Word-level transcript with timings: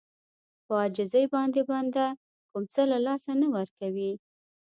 په 0.65 0.73
عاجزي 0.81 1.25
باندې 1.33 1.61
بنده 1.69 2.05
کوم 2.51 2.63
څه 2.73 2.81
له 2.91 2.97
لاسه 3.05 3.31
نه 3.41 3.47
ورکوي. 3.55 4.11